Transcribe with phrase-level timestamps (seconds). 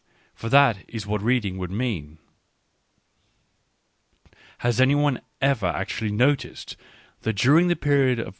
[0.33, 2.17] For that is what reading would mean....
[4.57, 6.75] Has any one ever actually noticed,
[7.21, 8.29] that, during the period of.